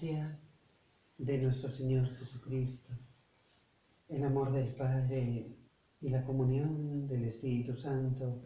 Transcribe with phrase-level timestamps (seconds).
[0.00, 0.38] Gracia
[1.18, 2.92] de nuestro Señor Jesucristo,
[4.08, 5.56] el amor del Padre
[6.00, 8.40] y la comunión del Espíritu Santo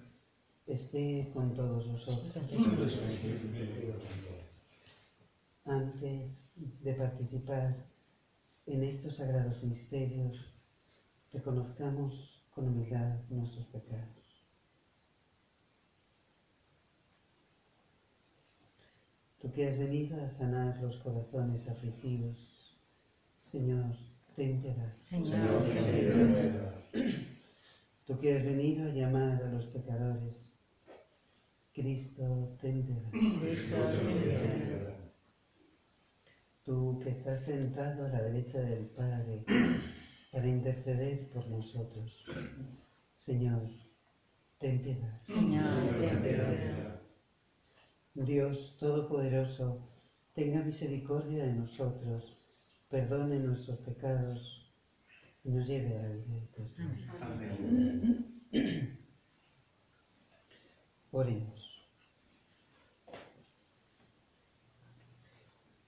[0.67, 2.33] esté con todos vosotros.
[5.67, 7.77] Antes de participar
[8.65, 10.55] en estos sagrados misterios,
[11.35, 14.22] reconozcamos con humildad nuestros pecados.
[19.43, 22.79] Tú que has venido a sanar los corazones afligidos,
[23.41, 23.93] Señor,
[24.37, 24.95] ten piedad.
[25.01, 27.19] Señor, ten
[28.07, 30.55] Tú que has venido a llamar a los pecadores,
[31.73, 33.11] Cristo, ten piedad.
[33.41, 34.95] Cristo, ten piedad.
[36.65, 39.45] Tú que estás sentado a la derecha del Padre
[40.31, 42.25] para interceder por nosotros,
[43.17, 43.69] Señor,
[44.61, 45.21] ten piedad.
[45.25, 47.02] Señor, ten piedad.
[48.15, 49.89] Dios Todopoderoso,
[50.35, 52.37] tenga misericordia de nosotros,
[52.91, 54.71] perdone nuestros pecados
[55.43, 56.99] y nos lleve a la vida eterna.
[61.11, 61.89] Oremos.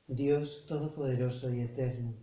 [0.07, 2.15] Dios Todopoderoso y Eterno,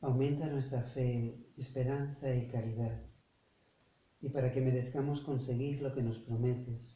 [0.00, 3.02] aumenta nuestra fe, esperanza y caridad,
[4.22, 6.91] y para que merezcamos conseguir lo que nos prometes,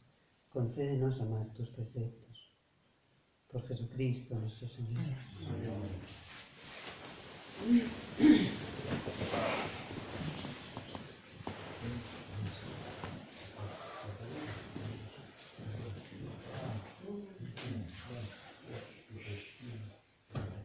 [0.57, 2.51] concédenos amar tus preceptos.
[3.47, 5.03] Por Jesucristo nuestro Señor.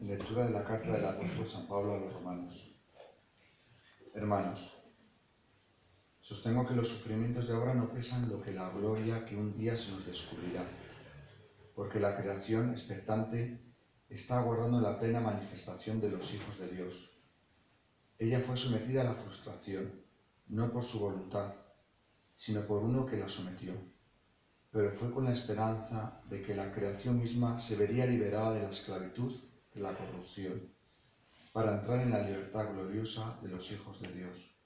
[0.01, 2.75] Lectura de la carta del apóstol San Pablo a los romanos.
[4.15, 4.82] Hermanos,
[6.43, 9.77] sostengo que los sufrimientos de ahora no pesan lo que la gloria que un día
[9.77, 10.65] se nos descubrirá,
[11.73, 13.61] porque la creación expectante
[14.09, 17.13] está aguardando la plena manifestación de los hijos de Dios.
[18.19, 20.03] Ella fue sometida a la frustración,
[20.49, 21.55] no por su voluntad,
[22.35, 23.75] sino por uno que la sometió,
[24.73, 28.71] pero fue con la esperanza de que la creación misma se vería liberada de la
[28.71, 29.33] esclavitud
[29.73, 30.75] de la corrupción,
[31.53, 34.62] para entrar en la libertad gloriosa de los hijos de Dios.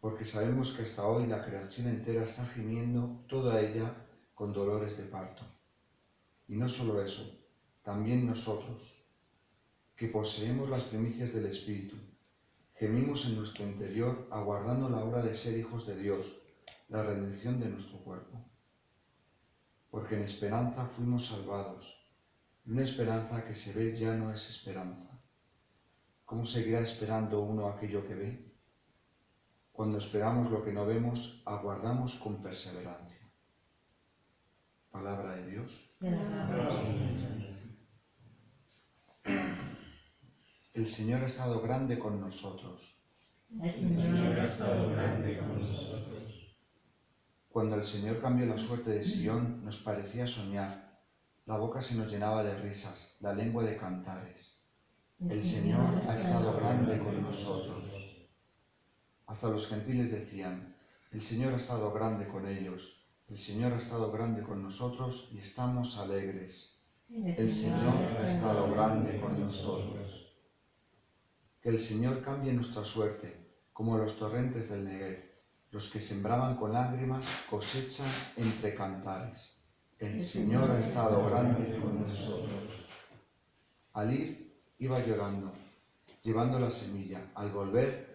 [0.00, 3.94] Porque sabemos que hasta hoy la creación entera está gimiendo toda ella
[4.34, 5.42] con dolores de parto.
[6.48, 7.24] Y no solo eso,
[7.82, 8.94] también nosotros,
[9.94, 11.96] que poseemos las primicias del Espíritu,
[12.74, 16.42] gemimos en nuestro interior aguardando la hora de ser hijos de Dios,
[16.88, 18.42] la redención de nuestro cuerpo.
[19.90, 22.08] Porque en esperanza fuimos salvados
[22.64, 25.10] y una esperanza que se ve ya no es esperanza.
[26.24, 28.49] ¿Cómo seguirá esperando uno aquello que ve?
[29.80, 33.26] Cuando esperamos lo que no vemos, aguardamos con perseverancia.
[34.90, 35.96] Palabra de Dios.
[40.74, 43.00] El Señor ha estado grande con nosotros.
[43.58, 46.58] El Señor ha estado grande con nosotros.
[47.48, 51.00] Cuando el Señor cambió la suerte de Sion, nos parecía soñar.
[51.46, 54.60] La boca se nos llenaba de risas, la lengua de cantares.
[55.26, 57.99] El Señor ha estado grande con nosotros.
[59.30, 60.74] Hasta los gentiles decían,
[61.12, 65.38] el Señor ha estado grande con ellos, el Señor ha estado grande con nosotros y
[65.38, 66.82] estamos alegres.
[67.08, 70.34] El Señor ha estado grande con nosotros.
[71.60, 75.22] Que el Señor cambie nuestra suerte, como los torrentes del Negev.
[75.70, 79.60] Los que sembraban con lágrimas cosechan entre cantares.
[80.00, 82.64] El Señor ha estado grande con nosotros.
[83.92, 85.52] Al ir iba llorando,
[86.20, 87.30] llevando la semilla.
[87.36, 88.09] Al volver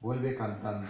[0.00, 0.88] vuelve cantando,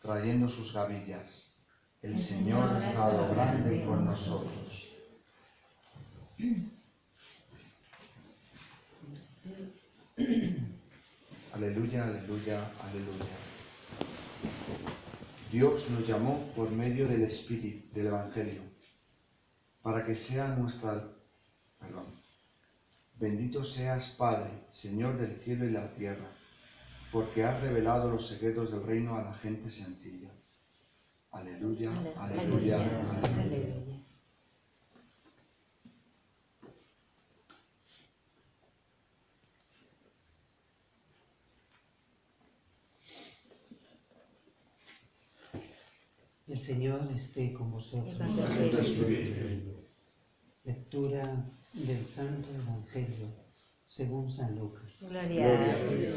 [0.00, 1.56] trayendo sus gavillas.
[2.00, 4.88] El Señor ha estado grande con nosotros.
[11.54, 13.26] Aleluya, aleluya, aleluya.
[15.50, 18.62] Dios nos llamó por medio del Espíritu, del Evangelio,
[19.82, 21.06] para que sea nuestra...
[21.78, 22.06] Perdón.
[23.20, 26.26] Bendito seas, Padre, Señor del cielo y la tierra,
[27.12, 30.30] porque has revelado los secretos del reino a la gente sencilla.
[31.30, 32.78] Aleluya, aleluya,
[33.22, 33.92] aleluya.
[46.48, 48.14] El Señor esté con vosotros.
[50.64, 53.42] Lectura del Santo Evangelio
[53.88, 54.96] según San Lucas.
[55.00, 56.12] Gloria a Dios.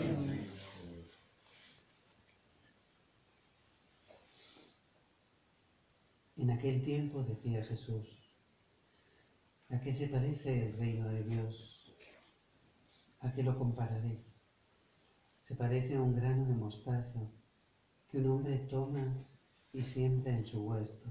[6.46, 8.06] En aquel tiempo decía Jesús,
[9.72, 11.92] ¿a qué se parece el reino de Dios?
[13.22, 14.24] ¿A qué lo compararé?
[15.42, 17.32] Se parece a un grano de mostaza
[18.08, 19.26] que un hombre toma
[19.74, 21.10] y siembra en su huerto.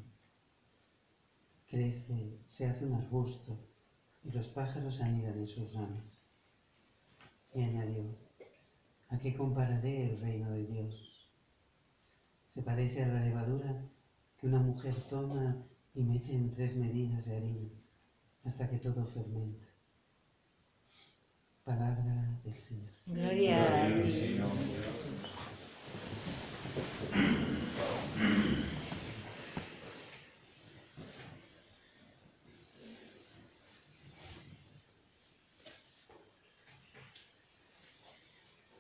[1.67, 3.59] Crece, se hace un arbusto
[4.23, 6.17] y los pájaros anidan en sus ramas.
[7.53, 8.05] Y añadió,
[9.09, 11.29] ¿a qué compararé el reino de Dios?
[12.51, 13.91] Se parece a la levadura
[14.45, 15.57] que una mujer toma
[15.95, 17.71] y mete en tres medidas de harina
[18.45, 19.65] hasta que todo fermenta.
[21.65, 22.91] Palabra del Señor.
[23.07, 24.51] Gloria a Señor.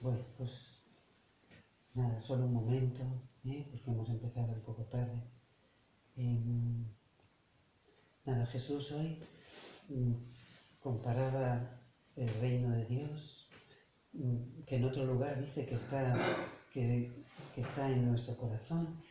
[0.02, 0.50] Bueno, pues
[1.94, 3.02] nada, solo un momento,
[3.46, 3.66] ¿eh?
[3.70, 5.22] porque hemos empezado un poco tarde.
[8.25, 9.19] Nada, Jesús hoy
[9.88, 10.12] mm,
[10.78, 11.81] comparaba
[12.14, 13.49] el reino de Dios,
[14.12, 16.16] mm, que en otro lugar dice que está,
[16.72, 17.12] que,
[17.56, 19.02] está en nuestro corazón,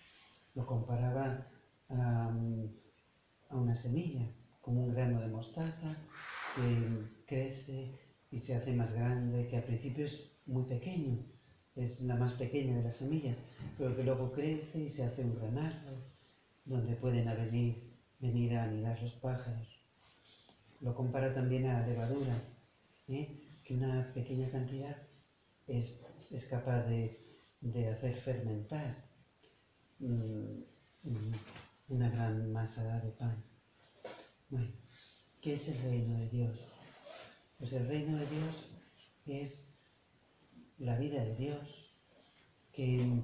[0.56, 1.46] lo comparaba
[1.90, 2.74] a, mm,
[3.50, 4.26] a una semilla,
[4.62, 5.98] como un grano de mostaza,
[6.56, 8.00] que crece
[8.32, 11.18] y se hace más grande, que al principio es muy pequeño,
[11.76, 13.40] es la más pequeña de las semillas,
[13.78, 16.13] pero que luego crece y se hace un gran árbol,
[16.66, 19.68] donde pueden venir, venir a anidar los pájaros.
[20.82, 22.36] Lo compara también a la levadura,
[23.08, 23.42] ¿eh?
[23.64, 24.98] que una pequeña cantidad
[25.68, 27.24] es, es capaz de,
[27.62, 29.06] de hacer fermentar
[30.00, 30.62] mm,
[31.90, 33.44] una gran masa de pan.
[34.50, 34.72] Bueno,
[35.42, 36.60] ¿qué es el reino de Dios?
[37.58, 38.70] Pues el reino de Dios
[39.26, 39.64] es
[40.80, 41.94] la vida de Dios,
[42.74, 43.24] que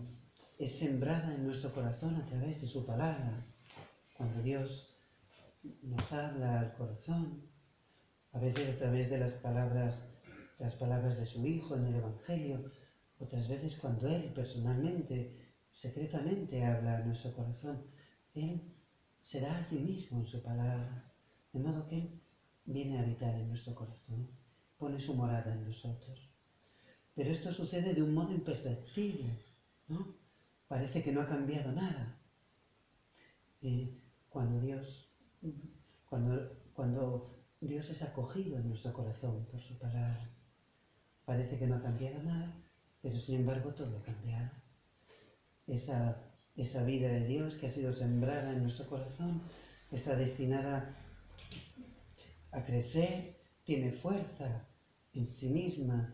[0.59, 3.47] es sembrada en nuestro corazón a través de su palabra.
[4.17, 5.05] Cuando Dios
[5.83, 7.49] nos habla al corazón,
[8.33, 10.03] a veces a través de las palabras,
[10.59, 12.71] las palabras de su Hijo en el Evangelio,
[13.19, 15.33] otras veces cuando Él personalmente,
[15.71, 17.81] secretamente habla a nuestro corazón,
[18.35, 18.61] Él
[19.21, 21.09] se da a sí mismo en su palabra,
[21.53, 22.19] de modo que
[22.65, 24.29] viene a habitar en nuestro corazón,
[24.77, 26.19] pone su morada en nosotros.
[27.15, 29.39] Pero esto sucede de un modo imperceptible,
[29.87, 30.18] ¿no?
[30.69, 32.15] Parece que no ha cambiado nada.
[33.63, 33.99] Eh,
[34.29, 35.11] cuando Dios,
[36.07, 36.31] cuando,
[36.73, 40.29] cuando Dios es acogido en nuestro corazón por su palabra,
[41.25, 42.53] parece que no ha cambiado nada,
[43.01, 44.51] pero sin embargo todo ha cambiado.
[45.65, 46.23] Esa,
[46.55, 49.41] esa vida de Dios que ha sido sembrada en nuestro corazón
[49.91, 50.87] está destinada
[52.51, 54.67] a crecer, tiene fuerza
[55.13, 56.13] en sí misma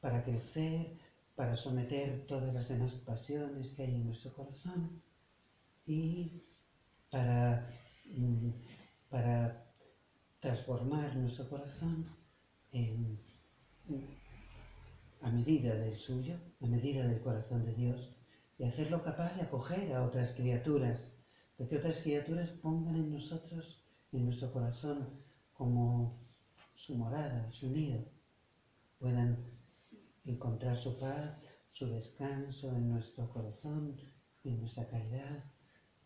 [0.00, 0.98] para crecer,
[1.42, 5.02] para someter todas las demás pasiones que hay en nuestro corazón
[5.84, 6.40] y
[7.10, 7.68] para,
[8.14, 8.50] mm,
[9.10, 9.74] para
[10.38, 12.06] transformar nuestro corazón
[12.70, 13.18] en,
[15.20, 18.16] a medida del suyo, a medida del corazón de Dios,
[18.56, 21.12] y hacerlo capaz de acoger a otras criaturas,
[21.58, 25.24] de que otras criaturas pongan en nosotros, en nuestro corazón,
[25.54, 26.24] como
[26.76, 28.04] su morada, su nido,
[29.00, 29.52] puedan
[30.24, 31.41] encontrar su paz,
[31.72, 33.96] su descanso en nuestro corazón,
[34.44, 35.42] en nuestra caridad,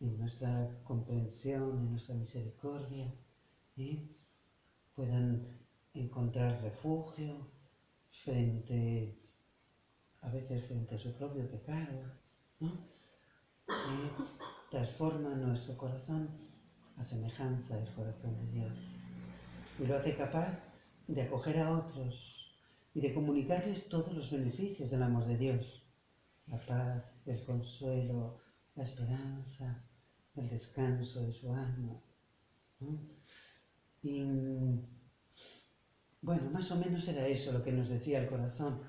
[0.00, 3.12] en nuestra comprensión, en nuestra misericordia,
[3.76, 4.08] ¿eh?
[4.94, 5.44] puedan
[5.92, 7.50] encontrar refugio
[8.10, 9.18] frente,
[10.20, 12.12] a veces frente a su propio pecado,
[12.60, 12.68] ¿no?
[12.68, 14.10] ¿Eh?
[14.70, 16.28] transforma nuestro corazón
[16.96, 18.72] a semejanza del corazón de Dios
[19.80, 20.60] y lo hace capaz
[21.08, 22.35] de acoger a otros
[22.96, 25.82] y de comunicarles todos los beneficios del amor de Dios,
[26.46, 28.40] la paz, el consuelo,
[28.74, 29.84] la esperanza,
[30.34, 32.00] el descanso de su alma.
[34.02, 34.24] Y
[36.22, 38.80] bueno, más o menos era eso lo que nos decía el corazón,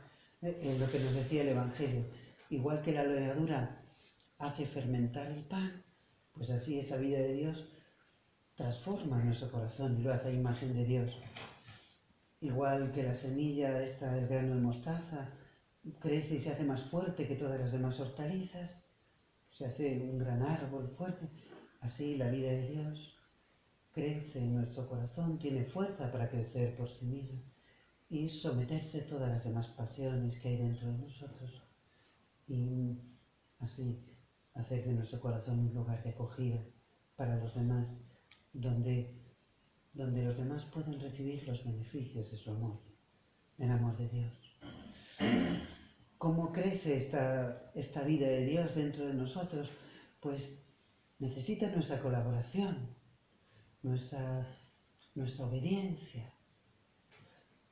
[0.41, 2.05] eh, eh, lo que nos decía el Evangelio.
[2.49, 3.83] Igual que la levadura
[4.37, 5.83] hace fermentar el pan,
[6.31, 7.65] pues así esa vida de Dios
[8.55, 11.17] transforma nuestro corazón y lo hace a imagen de Dios.
[12.39, 15.31] Igual que la semilla, esta, el grano de mostaza,
[15.99, 18.87] crece y se hace más fuerte que todas las demás hortalizas,
[19.49, 21.29] se hace un gran árbol fuerte,
[21.81, 23.15] así la vida de Dios
[23.91, 27.41] crece en nuestro corazón, tiene fuerza para crecer por sí misma
[28.09, 31.63] y someterse a todas las demás pasiones que hay dentro de nosotros.
[32.47, 32.99] Y
[33.59, 34.05] así
[34.53, 36.63] hacer de nuestro corazón un lugar de acogida
[37.15, 38.07] para los demás,
[38.53, 39.16] donde,
[39.97, 42.79] donde los demás pueden recibir los beneficios de su amor,
[43.57, 44.33] del amor de Dios.
[46.19, 49.69] ¿Cómo crece esta, esta vida de Dios dentro de nosotros?
[50.19, 50.59] Pues
[51.17, 52.95] necesita nuestra colaboración,
[53.81, 54.47] nuestra,
[55.15, 56.31] nuestra obediencia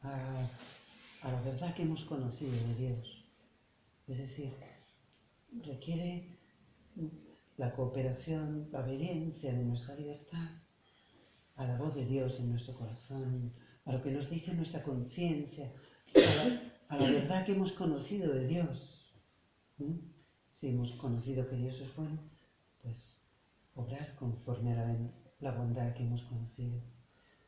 [0.02, 0.50] a,
[1.22, 3.24] a la verdad que hemos conocido de Dios.
[4.08, 4.52] Es decir,
[5.64, 6.40] requiere
[7.58, 10.65] la cooperación, la obediencia de nuestra libertad
[11.56, 13.54] a la voz de Dios en nuestro corazón,
[13.86, 15.72] a lo que nos dice nuestra conciencia,
[16.90, 19.14] a, la- verdad que hemos conocido de Dios.
[19.78, 19.94] ¿Mm?
[20.52, 22.18] Si hemos conocido que Dios es bueno,
[22.82, 23.18] pues
[23.76, 24.98] obrar conforme a
[25.40, 26.82] la bondad que hemos conocido.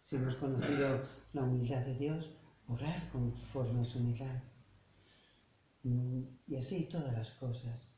[0.03, 1.01] Si hemos conocido
[1.33, 2.31] la humildad de Dios,
[2.67, 4.43] obrar conforme a su humildad.
[5.83, 7.93] Mm, Y así todas las cosas.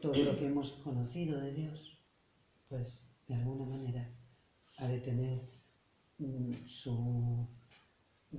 [0.00, 1.98] Todo lo que hemos conocido de Dios,
[2.68, 4.08] pues de alguna manera
[4.78, 5.40] ha de tener
[6.18, 7.46] mm, su,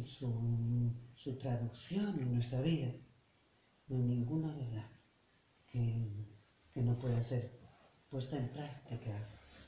[0.03, 2.91] su, su traducción en nuestra vida.
[3.87, 4.89] No hay ninguna verdad
[5.71, 6.07] que,
[6.73, 7.59] que no pueda ser
[8.09, 9.11] puesta en práctica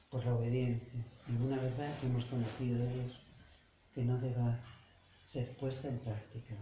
[0.10, 1.06] por la obediencia.
[1.28, 3.20] Ninguna verdad que hemos conocido de Dios
[3.94, 4.60] que no deba
[5.26, 6.56] ser puesta en práctica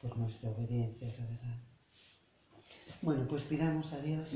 [0.00, 1.56] por nuestra obediencia a esa verdad.
[3.02, 4.28] Bueno, pues pidamos a Dios,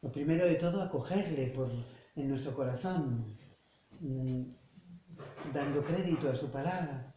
[0.00, 1.70] lo primero de todo, acogerle por,
[2.16, 3.24] en nuestro corazón,
[4.02, 4.42] mm,
[5.54, 7.14] dando crédito a su palabra,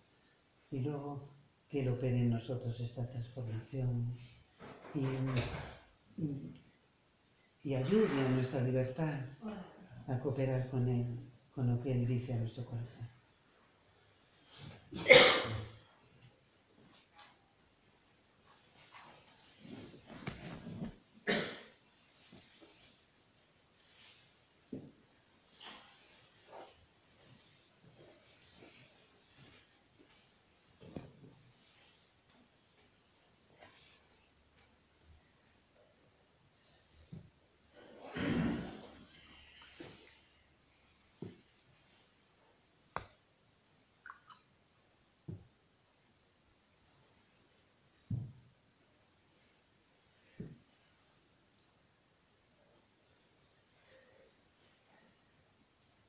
[0.71, 1.27] y luego
[1.69, 4.13] que Él opere en nosotros esta transformación
[4.93, 5.01] y-
[7.63, 9.19] y ayude a nuestra libertad
[10.07, 11.05] a cooperar con Él,
[11.53, 13.07] con lo que Él dice a nuestro corazón.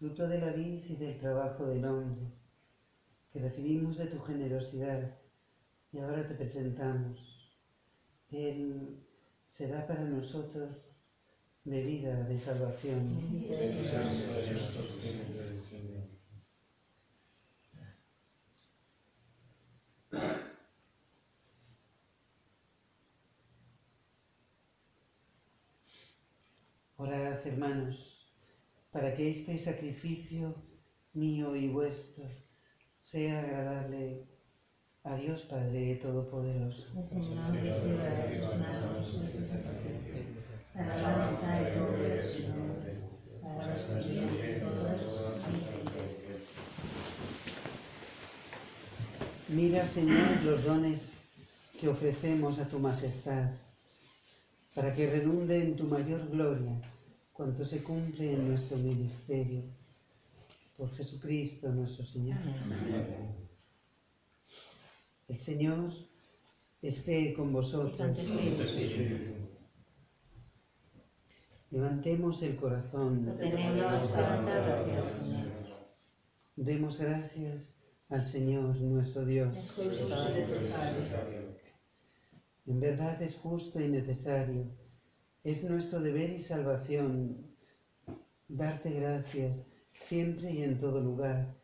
[0.00, 2.32] fruto de la vid y del trabajo del hombre,
[3.30, 5.02] que recibimos de tu generosidad
[5.92, 7.18] y ahora te presentamos.
[8.30, 8.96] Él
[9.46, 10.72] será para nosotros
[11.64, 13.20] bebida de salvación.
[26.96, 28.09] Orad, hermanos,
[28.90, 30.54] para que este sacrificio
[31.12, 32.24] mío y vuestro
[33.02, 34.26] sea agradable
[35.04, 36.86] a Dios Padre Todopoderoso.
[49.48, 51.12] Mira, Señor, los dones
[51.80, 53.50] que ofrecemos a tu majestad,
[54.74, 56.89] para que redunde en tu mayor gloria
[57.40, 59.62] cuanto se cumple en nuestro ministerio.
[60.76, 62.36] Por Jesucristo nuestro Señor.
[65.26, 65.90] El Señor
[66.82, 67.98] esté con vosotros.
[71.70, 73.24] Levantemos el corazón.
[73.24, 75.46] lo tenemos Señor.
[76.56, 77.78] Demos gracias
[78.10, 79.56] al Señor nuestro Dios.
[79.56, 81.56] Es justo y necesario.
[82.66, 84.89] En verdad es justo y necesario.
[85.42, 87.56] Es nuestro deber y salvación
[88.46, 89.64] darte gracias
[89.98, 91.56] siempre y en todo lugar.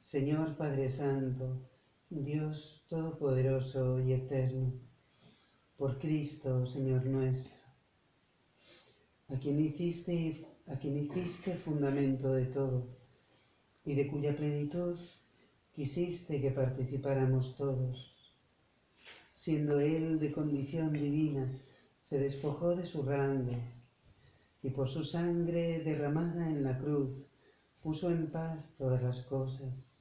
[0.00, 1.68] Señor Padre Santo,
[2.08, 4.72] Dios Todopoderoso y Eterno,
[5.76, 7.52] por Cristo, Señor nuestro,
[9.26, 12.86] a quien hiciste, a quien hiciste fundamento de todo
[13.84, 14.96] y de cuya plenitud
[15.72, 18.16] quisiste que participáramos todos
[19.36, 21.46] siendo Él de condición divina,
[22.08, 23.58] se despojó de su rango
[24.62, 27.26] y por su sangre derramada en la cruz
[27.82, 29.92] puso en paz todas las cosas.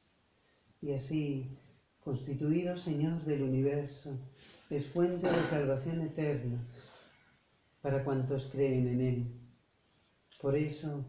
[0.84, 1.58] Y así,
[2.00, 4.12] constituido Señor del universo,
[4.70, 6.64] es fuente de salvación eterna
[7.82, 9.42] para cuantos creen en Él.
[10.40, 11.04] Por eso,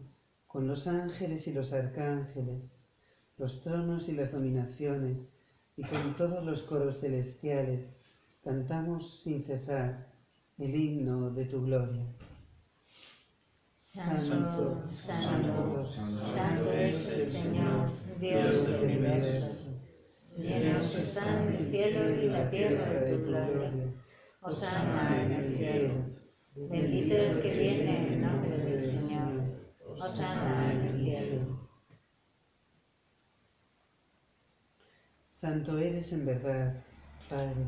[0.47, 2.89] con los ángeles y los arcángeles,
[3.37, 5.27] los tronos y las dominaciones,
[5.75, 7.91] y con todos los coros celestiales,
[8.43, 10.16] cantamos sin cesar
[10.57, 12.05] el himno de tu gloria.
[13.77, 19.63] Santo, santo, santo es el Señor, Dios del universo.
[20.35, 23.71] Llenos están el cielo y la tierra de tu gloria.
[24.41, 25.93] Osana en el cielo.
[26.55, 29.69] Bendito el que viene en nombre del Señor.
[29.99, 31.69] Osana en el cielo.
[35.29, 36.83] Santo eres en verdad,
[37.29, 37.67] Padre,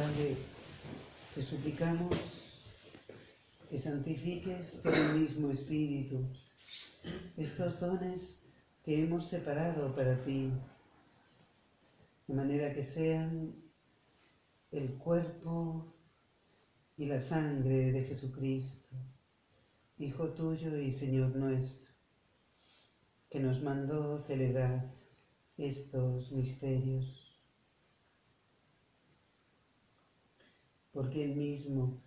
[0.11, 0.35] Padre,
[1.35, 2.17] te suplicamos
[3.69, 6.19] que santifiques por el mismo Espíritu
[7.37, 8.41] estos dones
[8.83, 10.51] que hemos separado para ti,
[12.27, 13.55] de manera que sean
[14.71, 15.95] el cuerpo
[16.97, 18.93] y la sangre de Jesucristo,
[19.97, 21.89] Hijo tuyo y Señor nuestro,
[23.29, 24.93] que nos mandó celebrar
[25.57, 27.20] estos misterios.
[30.91, 32.01] Porque él mismo,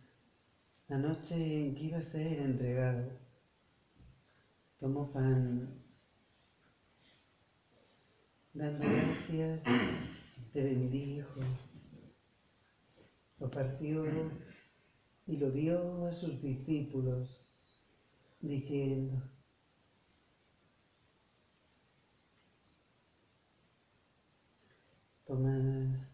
[0.89, 3.11] la noche en que iba a ser entregado,
[4.79, 5.83] tomó pan,
[8.53, 9.65] dando gracias,
[10.53, 11.41] te bendijo,
[13.39, 14.05] lo partió
[15.27, 17.81] y lo dio a sus discípulos,
[18.41, 19.23] diciendo,
[25.25, 26.14] tomad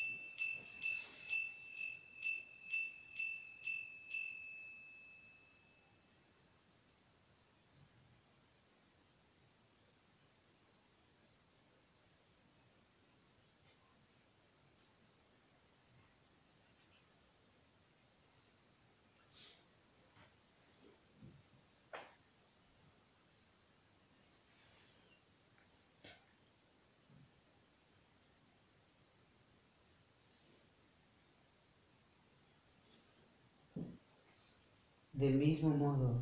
[35.21, 36.19] Del mismo modo,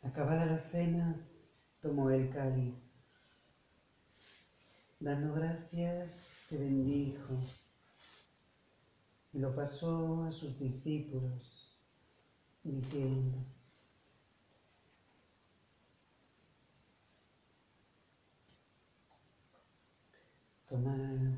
[0.00, 1.20] acabada la cena,
[1.82, 2.72] tomó el cáliz.
[4.98, 7.34] Dando gracias, te bendijo
[9.34, 11.76] y lo pasó a sus discípulos,
[12.64, 13.36] diciendo,
[20.70, 21.34] tomad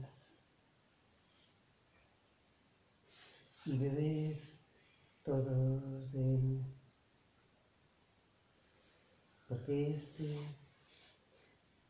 [3.67, 4.50] y bebed
[5.25, 6.65] todos de él,
[9.49, 10.39] porque este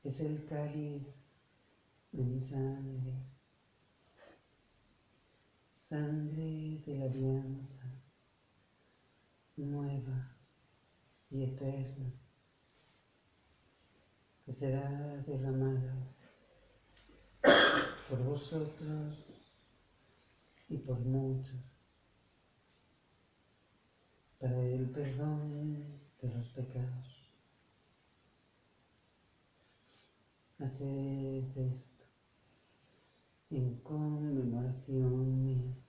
[0.02, 1.06] es el cáliz
[2.10, 3.12] de mi sangre,
[5.72, 7.80] sangre de la alianza
[9.56, 10.36] nueva
[11.30, 12.10] y eterna,
[14.44, 15.94] que será derramada
[18.08, 19.14] por vosotros
[20.68, 21.79] y por muchos
[24.40, 27.30] para el perdón de los pecados.
[30.58, 32.04] Haced esto
[33.50, 35.79] en conmemoración mía.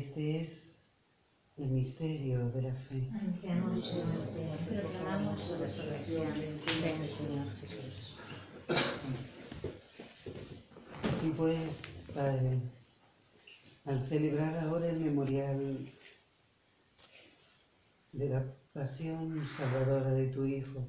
[0.00, 0.88] Este es
[1.58, 3.06] el misterio de la fe.
[3.12, 6.26] Anunciamos su muerte, proclamamos su resurrección.
[6.34, 8.16] Señor Jesús.
[11.02, 12.60] Así pues, Padre,
[13.84, 15.92] al celebrar ahora el memorial
[18.12, 20.88] de la pasión salvadora de tu Hijo,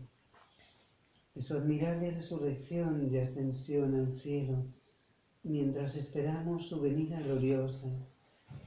[1.36, 4.64] de su admirable resurrección y ascensión al cielo,
[5.44, 7.90] mientras esperamos su venida gloriosa,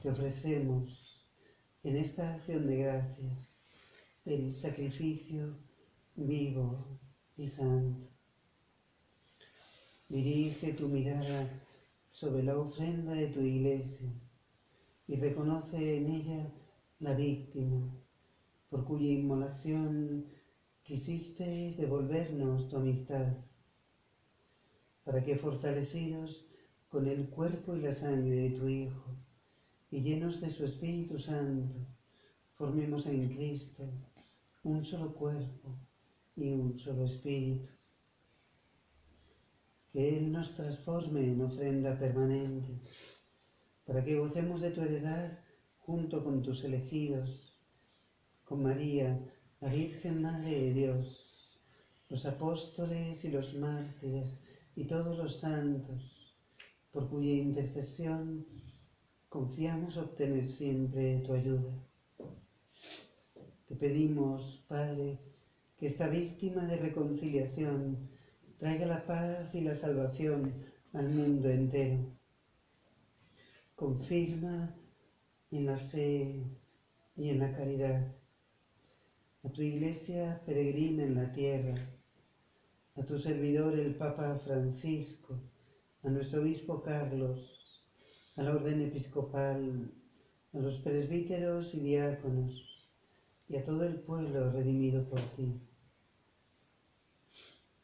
[0.01, 1.25] te ofrecemos
[1.83, 3.59] en esta acción de gracias
[4.25, 5.57] el sacrificio
[6.15, 6.99] vivo
[7.37, 8.07] y santo.
[10.09, 11.49] Dirige tu mirada
[12.09, 14.09] sobre la ofrenda de tu iglesia
[15.07, 16.53] y reconoce en ella
[16.99, 17.91] la víctima
[18.69, 20.25] por cuya inmolación
[20.83, 23.33] quisiste devolvernos tu amistad,
[25.03, 26.47] para que fortalecidos
[26.89, 29.24] con el cuerpo y la sangre de tu Hijo
[29.95, 31.73] y llenos de su Espíritu Santo,
[32.55, 33.89] formemos en Cristo
[34.63, 35.69] un solo cuerpo
[36.35, 37.69] y un solo espíritu.
[39.93, 42.77] Que Él nos transforme en ofrenda permanente,
[43.85, 45.31] para que gocemos de tu heredad
[45.79, 47.57] junto con tus elegidos,
[48.43, 49.17] con María,
[49.61, 51.57] la Virgen Madre de Dios,
[52.09, 54.41] los apóstoles y los mártires
[54.75, 56.35] y todos los santos,
[56.91, 58.45] por cuya intercesión
[59.35, 61.73] confiamos obtener siempre tu ayuda.
[63.67, 65.19] Te pedimos, Padre,
[65.75, 67.97] que esta víctima de reconciliación
[68.57, 70.53] traiga la paz y la salvación
[70.93, 71.97] al mundo entero.
[73.75, 74.73] Confirma
[75.51, 76.41] en la fe
[77.17, 78.15] y en la caridad
[79.43, 81.75] a tu iglesia peregrina en la tierra,
[82.95, 85.37] a tu servidor el Papa Francisco,
[86.03, 87.54] a nuestro obispo Carlos,
[88.37, 89.93] a la orden episcopal,
[90.53, 92.85] a los presbíteros y diáconos,
[93.47, 95.61] y a todo el pueblo redimido por ti.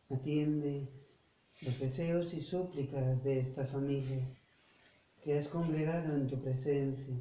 [0.09, 0.89] Atiende
[1.61, 4.27] los deseos y súplicas de esta familia
[5.23, 7.15] que has congregado en tu presencia.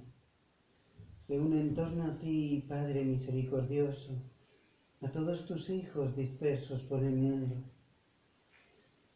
[1.29, 4.11] Reúne en torno a ti, Padre misericordioso,
[5.03, 7.55] a todos tus hijos dispersos por el mundo,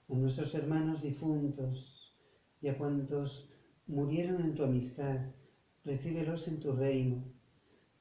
[0.09, 2.14] a nuestros hermanos difuntos
[2.62, 3.50] y a cuantos
[3.87, 5.20] murieron en tu amistad,
[5.85, 7.23] recíbelos en tu reino,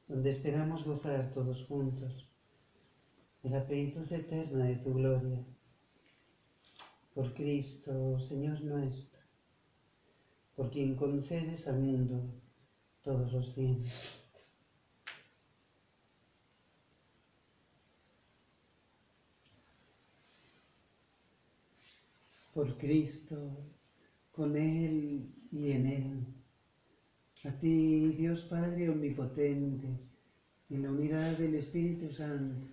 [0.08, 2.30] donde esperamos gozar todos juntos
[3.42, 5.44] de la plenitud eterna de tu gloria
[7.14, 9.20] por Cristo, Señor nuestro,
[10.56, 12.24] por quien concedes al mundo
[13.04, 14.20] todos los bienes.
[22.54, 23.73] Por Cristo,
[24.34, 26.26] con Él y en Él,
[27.46, 29.88] a ti, Dios Padre Omnipotente,
[30.70, 32.68] en la unidad del Espíritu Santo,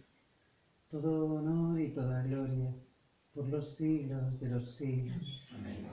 [0.90, 2.74] todo honor y toda gloria
[3.34, 5.46] por los siglos de los siglos.
[5.52, 5.86] Amén.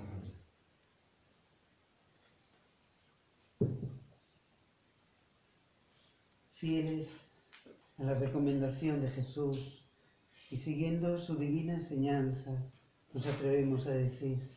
[6.54, 7.28] Fieles
[7.98, 9.86] a la recomendación de Jesús
[10.50, 12.52] y siguiendo su divina enseñanza,
[13.14, 14.57] nos atrevemos a decir,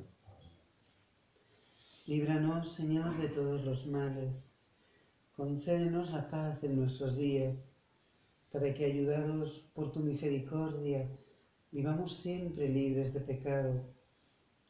[2.07, 4.53] Líbranos, Señor, de todos los males.
[5.35, 7.67] Concédenos la paz en nuestros días,
[8.51, 11.09] para que, ayudados por tu misericordia,
[11.71, 13.81] vivamos siempre libres de pecado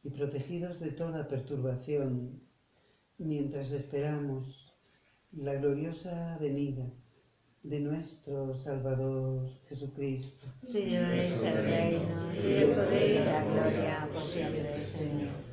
[0.04, 2.40] y protegidos de toda perturbación,
[3.18, 4.72] mientras esperamos
[5.32, 6.88] la gloriosa venida
[7.62, 10.46] de nuestro Salvador Jesucristo.
[10.66, 15.52] Tuyo es el reino, y el poder y la gloria por siempre, Señor.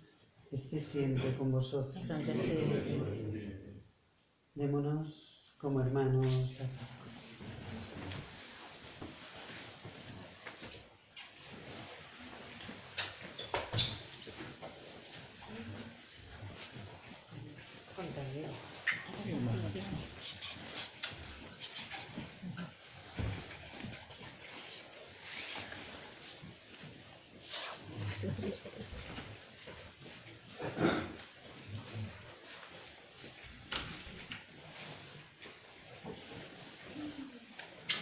[0.51, 2.03] esté siempre con vosotros.
[4.53, 6.91] Démonos como hermanos paz.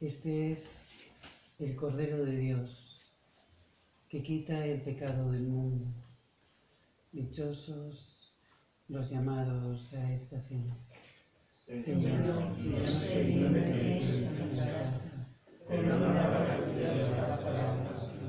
[0.00, 0.88] Este es
[1.58, 3.10] el Cordero de Dios
[4.08, 5.84] que quita el pecado del mundo.
[7.12, 8.34] Dichosos
[8.88, 10.74] los llamados a esta cena.
[11.66, 15.28] Señor, digno de que en nuestra casa,
[15.68, 18.19] pero no me haga tu Dios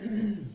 [0.00, 0.47] Mm-hmm.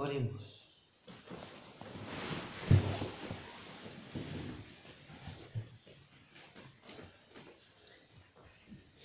[0.00, 0.66] Oremos.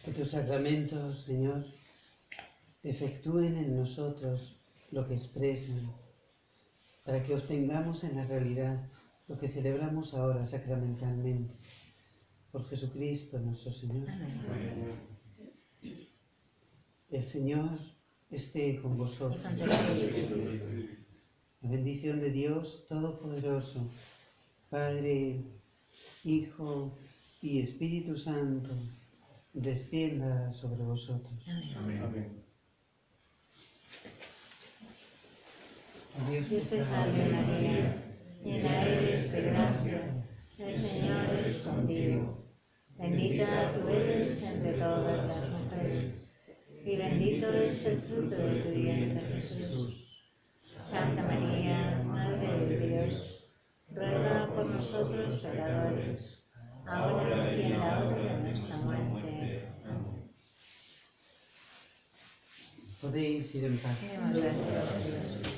[0.06, 1.66] Que tus sacramentos, Señor,
[2.82, 4.56] efectúen en nosotros
[4.92, 5.92] lo que expresan,
[7.04, 8.90] para que obtengamos en la realidad
[9.28, 11.54] lo que celebramos ahora sacramentalmente.
[12.54, 14.08] Por Jesucristo nuestro Señor.
[17.10, 17.80] El Señor
[18.30, 19.42] esté con vosotros.
[21.62, 23.90] La bendición de Dios Todopoderoso,
[24.70, 25.44] Padre,
[26.24, 26.98] Hijo
[27.42, 28.70] y Espíritu Santo,
[29.54, 31.48] descienda sobre vosotros.
[31.78, 32.46] Amén.
[36.30, 38.04] Dios Dios te salve María,
[38.44, 40.26] llena eres de gracia,
[40.58, 42.46] el Señor es contigo.
[42.98, 46.25] Bendita tú eres entre todas las mujeres,
[46.86, 50.06] y bendito es el fruto de tu vientre Jesús.
[50.62, 53.50] Santa María, Madre de Dios,
[53.92, 56.44] ruega por nosotros pecadores,
[56.86, 59.68] ahora y en la hora de nuestra muerte.
[59.84, 60.32] Amén.
[63.02, 63.98] Podéis ir en paz.
[64.34, 65.56] Gracias.